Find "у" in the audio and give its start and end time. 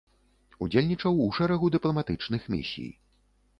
1.27-1.27